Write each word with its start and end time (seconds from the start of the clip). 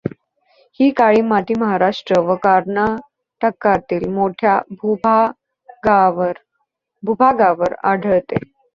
ही 0.79 0.89
काळी 0.91 1.21
माती 1.23 1.53
महाराष्ट्र 1.55 2.19
व 2.21 2.35
कर्नाटकातील 2.43 4.07
मोठ्या 4.09 4.57
भूभागावर 7.03 7.73
आढळते. 7.85 8.39